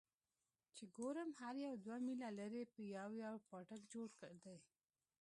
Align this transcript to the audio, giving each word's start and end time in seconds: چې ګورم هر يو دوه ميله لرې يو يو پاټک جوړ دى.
چې 0.75 0.83
ګورم 0.97 1.29
هر 1.41 1.55
يو 1.65 1.73
دوه 1.83 1.97
ميله 2.05 2.29
لرې 2.39 2.63
يو 2.97 3.09
يو 3.23 3.35
پاټک 3.49 3.81
جوړ 3.93 4.09
دى. 4.43 4.57